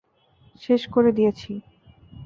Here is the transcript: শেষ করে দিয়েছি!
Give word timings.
শেষ 0.61 0.81
করে 0.93 1.09
দিয়েছি! 1.17 1.51